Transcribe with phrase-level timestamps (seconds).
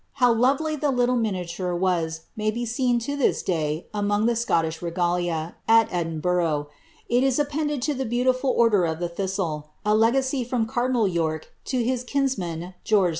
[0.13, 4.81] How lovely the little miniature was, may be seen to this day among the Scottish
[4.81, 6.69] regalia, at Edinburgh;
[7.07, 11.51] it is appended to the beautiful Order of the Thistle, a legacy from cardinal York
[11.65, 13.09] to his kins man, George IV.